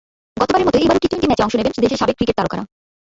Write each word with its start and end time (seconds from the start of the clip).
গতবারের 0.39 0.67
মতো 0.67 0.77
এবারও 0.85 1.01
টি-টোয়েন্টি 1.01 1.27
ম্যাচে 1.29 1.43
অংশ 1.45 1.53
নেবেন 1.57 1.73
দেশের 1.83 1.99
সাবেক 2.01 2.15
ক্রিকেট 2.17 2.35
তারকারা। 2.39 2.63